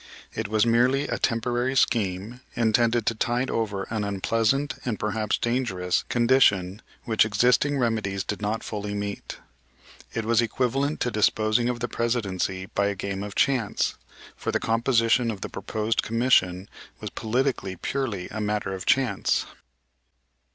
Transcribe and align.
It 0.33 0.47
was 0.47 0.65
merely 0.65 1.07
a 1.07 1.19
temporary 1.19 1.75
scheme, 1.77 2.39
intended 2.55 3.05
to 3.05 3.13
tide 3.13 3.51
over 3.51 3.83
an 3.91 4.03
unpleasant, 4.03 4.73
and 4.83 4.97
perhaps 4.99 5.37
dangerous, 5.37 6.05
condition 6.09 6.81
which 7.03 7.23
existing 7.23 7.77
remedies 7.77 8.23
did 8.23 8.41
not 8.41 8.63
fully 8.63 8.95
meet. 8.95 9.37
It 10.11 10.25
was 10.25 10.41
equivalent 10.41 11.01
to 11.01 11.11
disposing 11.11 11.69
of 11.69 11.81
the 11.81 11.87
Presidency 11.87 12.65
by 12.65 12.87
a 12.87 12.95
game 12.95 13.21
of 13.21 13.35
chance, 13.35 13.93
for 14.35 14.51
the 14.51 14.59
composition 14.59 15.29
of 15.29 15.41
the 15.41 15.49
proposed 15.49 16.01
commission 16.01 16.67
was, 16.99 17.11
politically, 17.11 17.75
purely 17.75 18.27
a 18.29 18.41
matter 18.41 18.73
of 18.73 18.87
chance. 18.87 19.45